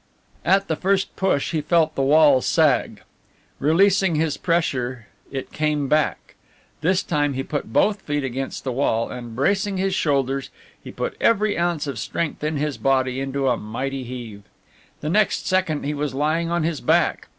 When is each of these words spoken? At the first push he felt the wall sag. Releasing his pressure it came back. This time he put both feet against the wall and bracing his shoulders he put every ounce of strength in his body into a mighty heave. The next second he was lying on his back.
At 0.43 0.67
the 0.67 0.75
first 0.75 1.15
push 1.15 1.51
he 1.51 1.61
felt 1.61 1.93
the 1.93 2.01
wall 2.01 2.41
sag. 2.41 3.03
Releasing 3.59 4.15
his 4.15 4.35
pressure 4.35 5.05
it 5.31 5.51
came 5.51 5.87
back. 5.87 6.33
This 6.81 7.03
time 7.03 7.33
he 7.33 7.43
put 7.43 7.71
both 7.71 8.01
feet 8.01 8.23
against 8.23 8.63
the 8.63 8.71
wall 8.71 9.11
and 9.11 9.35
bracing 9.35 9.77
his 9.77 9.93
shoulders 9.93 10.49
he 10.83 10.91
put 10.91 11.15
every 11.21 11.55
ounce 11.55 11.85
of 11.85 11.99
strength 11.99 12.43
in 12.43 12.57
his 12.57 12.79
body 12.79 13.19
into 13.19 13.47
a 13.47 13.57
mighty 13.57 14.03
heave. 14.03 14.41
The 15.01 15.09
next 15.11 15.45
second 15.45 15.83
he 15.83 15.93
was 15.93 16.15
lying 16.15 16.49
on 16.49 16.63
his 16.63 16.81
back. 16.81 17.27